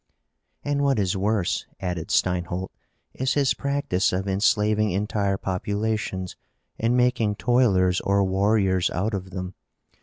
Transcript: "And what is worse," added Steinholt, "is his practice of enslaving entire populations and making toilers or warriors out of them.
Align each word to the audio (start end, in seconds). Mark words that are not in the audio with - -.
"And 0.65 0.81
what 0.83 0.97
is 0.97 1.15
worse," 1.15 1.67
added 1.79 2.07
Steinholt, 2.09 2.71
"is 3.13 3.35
his 3.35 3.53
practice 3.53 4.11
of 4.11 4.27
enslaving 4.27 4.89
entire 4.89 5.37
populations 5.37 6.35
and 6.79 6.97
making 6.97 7.35
toilers 7.35 8.01
or 8.01 8.23
warriors 8.23 8.89
out 8.89 9.13
of 9.13 9.29
them. 9.29 9.53